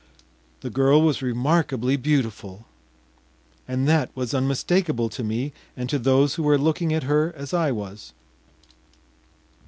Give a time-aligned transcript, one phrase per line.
[0.61, 2.65] The girl was remarkably beautiful,
[3.67, 7.53] and that was unmistakable to me and to those who were looking at her as
[7.53, 8.11] I was.